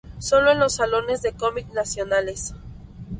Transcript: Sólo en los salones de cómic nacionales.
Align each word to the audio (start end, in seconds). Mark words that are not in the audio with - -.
Sólo 0.17 0.49
en 0.51 0.57
los 0.59 0.77
salones 0.77 1.21
de 1.21 1.33
cómic 1.33 1.67
nacionales. 1.73 2.55